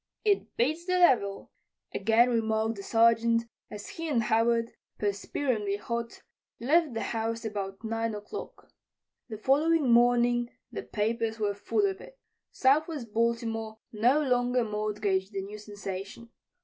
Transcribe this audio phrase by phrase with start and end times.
[0.25, 1.51] "It beats the devil,"
[1.93, 6.23] again remarked the Sergeant as he and Howard, perspiringly hot,
[6.59, 8.71] left the house about 9 o'clock.
[9.29, 12.17] The following morning the papers were full of it.
[12.51, 16.31] Southwest Baltimore no longer mortgaged the new sensation.